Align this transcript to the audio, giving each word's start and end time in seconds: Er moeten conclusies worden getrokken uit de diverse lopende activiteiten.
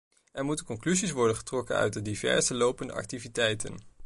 Er 0.31 0.45
moeten 0.45 0.65
conclusies 0.65 1.11
worden 1.11 1.35
getrokken 1.35 1.75
uit 1.75 1.93
de 1.93 2.01
diverse 2.01 2.53
lopende 2.53 2.93
activiteiten. 2.93 3.77